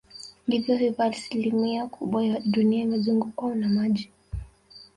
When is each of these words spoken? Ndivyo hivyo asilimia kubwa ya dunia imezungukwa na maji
Ndivyo 0.47 0.75
hivyo 0.77 1.03
asilimia 1.03 1.87
kubwa 1.87 2.23
ya 2.25 2.39
dunia 2.45 2.83
imezungukwa 2.83 3.55
na 3.55 3.69
maji 3.69 4.11